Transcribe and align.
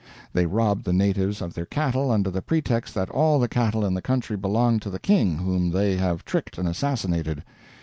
They 0.33 0.47
rob 0.47 0.81
the 0.81 0.93
natives 0.93 1.43
of 1.43 1.53
their 1.53 1.67
cattle 1.67 2.09
under 2.09 2.31
the 2.31 2.41
pretext 2.41 2.95
that 2.95 3.11
all 3.11 3.37
the 3.39 3.47
cattle 3.47 3.85
in 3.85 3.93
the 3.93 4.01
country 4.01 4.35
belonged 4.35 4.81
to 4.81 4.89
the 4.89 4.97
king 4.97 5.37
whom 5.37 5.69
they 5.69 5.95
have 5.97 6.25
tricked 6.25 6.57
and 6.57 6.67
assassinated. 6.67 7.43